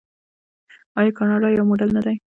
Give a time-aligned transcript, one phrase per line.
[0.99, 2.15] آیا کاناډا یو موډل نه دی؟